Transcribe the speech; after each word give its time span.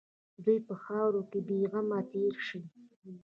دوی 0.45 0.59
په 0.67 0.73
خاوره 0.83 1.21
کې 1.29 1.39
بېغمه 1.47 1.99
تېر 2.11 2.33
شي. 2.47 2.61